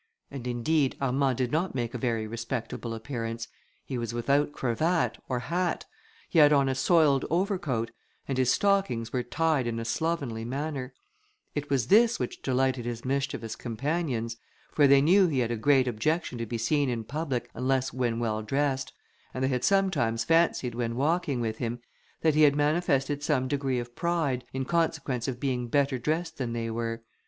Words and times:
and, 0.31 0.47
indeed, 0.47 0.97
Armand 0.99 1.37
did 1.37 1.51
not 1.51 1.75
make 1.75 1.93
a 1.93 1.97
very 1.99 2.25
respectable 2.25 2.95
appearance; 2.95 3.47
he 3.85 3.99
was 3.99 4.15
without 4.15 4.51
cravat, 4.51 5.19
or 5.29 5.37
hat; 5.41 5.85
he 6.27 6.39
had 6.39 6.51
on 6.51 6.67
a 6.67 6.73
soiled 6.73 7.23
over 7.29 7.59
coat, 7.59 7.91
and 8.27 8.39
his 8.39 8.51
stockings 8.51 9.13
were 9.13 9.21
tied 9.21 9.67
in 9.67 9.79
a 9.79 9.85
slovenly 9.85 10.43
manner; 10.43 10.91
it 11.53 11.69
was 11.69 11.89
this 11.89 12.17
which 12.19 12.41
delighted 12.41 12.83
his 12.83 13.05
mischievous 13.05 13.55
companions, 13.55 14.37
for 14.73 14.87
they 14.87 15.01
knew 15.01 15.27
he 15.27 15.37
had 15.37 15.51
a 15.51 15.55
great 15.55 15.87
objection 15.87 16.39
to 16.39 16.47
be 16.47 16.57
seen 16.57 16.89
in 16.89 17.03
public, 17.03 17.51
unless 17.53 17.93
when 17.93 18.17
well 18.17 18.41
dressed, 18.41 18.93
and 19.35 19.43
they 19.43 19.49
had 19.49 19.63
sometimes 19.63 20.23
fancied, 20.23 20.73
when 20.73 20.95
walking 20.95 21.39
with 21.39 21.59
him, 21.59 21.79
that 22.21 22.33
he 22.33 22.41
had 22.41 22.55
manifested 22.55 23.21
some 23.21 23.47
degree 23.47 23.77
of 23.77 23.95
pride, 23.95 24.43
in 24.51 24.65
consequence 24.65 25.27
of 25.27 25.39
being 25.39 25.67
better 25.67 25.99
dressed 25.99 26.39
than 26.39 26.53
they 26.53 26.71
were. 26.71 27.03